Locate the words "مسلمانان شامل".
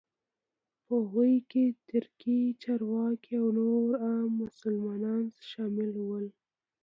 4.43-5.91